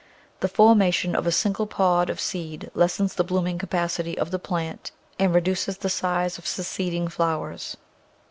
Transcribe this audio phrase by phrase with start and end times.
[0.39, 4.89] The formation of a single pod of seed lessens the blooming capacity of the plant
[5.19, 7.77] and reduces die size of succeeding flowers.